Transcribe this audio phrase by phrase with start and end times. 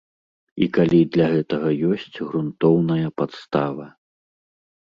[0.65, 3.85] І калі для гэтага ёсць грунтоўная падстава.